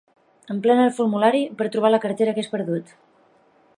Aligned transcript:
Emplena 0.53 0.85
el 0.85 0.95
formulari 0.99 1.41
per 1.59 1.67
trobar 1.75 1.93
la 1.93 2.01
cartera 2.07 2.35
que 2.39 2.45
has 2.47 2.51
perdut. 2.55 2.91